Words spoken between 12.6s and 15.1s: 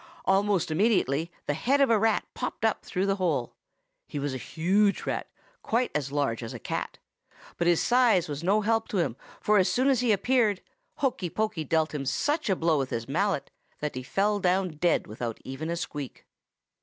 with his mallet that he fell down dead